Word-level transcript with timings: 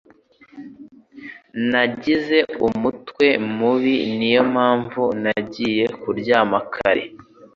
Nagize 1.69 2.37
umutwe 2.67 3.27
mubi. 3.57 3.95
Niyo 4.17 4.41
mpamvu 4.53 5.03
nagiye 5.23 5.85
kuryama 6.01 6.59
kare. 6.73 7.03